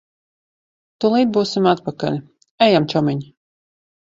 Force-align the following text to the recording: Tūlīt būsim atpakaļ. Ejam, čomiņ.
Tūlīt 1.03 1.35
būsim 1.35 1.69
atpakaļ. 1.73 2.17
Ejam, 2.69 2.89
čomiņ. 2.95 3.25